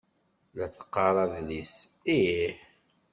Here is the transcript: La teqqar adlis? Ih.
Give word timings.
La 0.57 0.65
teqqar 0.75 1.15
adlis? 1.23 1.71
Ih. 2.17 2.55